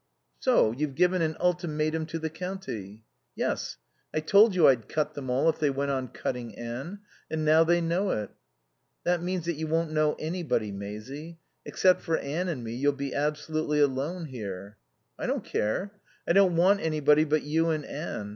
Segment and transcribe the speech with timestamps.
[0.39, 3.03] "So you've given an ultimatum to the county."
[3.35, 3.77] "Yes.
[4.11, 7.01] I told you I'd cut them all if they went on cutting Anne.
[7.29, 8.31] And now they know it."
[9.03, 11.37] "That means that you won't know anybody, Maisie.
[11.67, 14.77] Except for Anne and me you'll be absolutely alone here."
[15.19, 15.91] "I don't care.
[16.27, 18.29] I don't want anybody but you and Anne.